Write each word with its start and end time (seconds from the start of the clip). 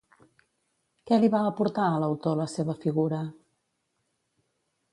Què 1.09 1.19
li 1.23 1.29
va 1.35 1.41
aportar 1.49 1.85
a 1.89 1.99
l'autor 2.03 2.39
la 2.39 2.49
seva 2.55 2.77
figura? 2.87 3.21